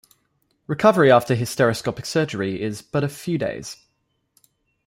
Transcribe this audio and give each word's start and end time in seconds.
Recovery 0.65 1.11
after 1.11 1.35
hysteroscopic 1.35 2.07
surgery 2.07 2.59
is 2.59 2.81
but 2.81 3.03
a 3.03 3.07
few 3.07 3.37
days. 3.37 3.77